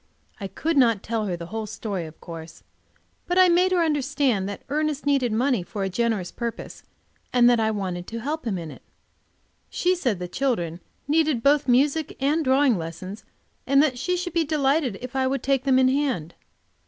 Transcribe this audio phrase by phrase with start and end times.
[0.39, 2.63] I could not tell her the whole story, of course,
[3.27, 6.81] but I made her understand that Ernest needed money for a generous purpose,
[7.31, 8.81] and that I wanted to help him in it.
[9.69, 13.23] She said the children needed both music and drawing lessons,
[13.67, 16.33] and that she should be delighted if I would take them in hand.